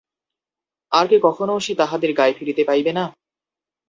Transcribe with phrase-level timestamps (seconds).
[0.91, 3.05] আর কি কখনও সে তাহাদের গায়ে ফিরিতে পাইবে না?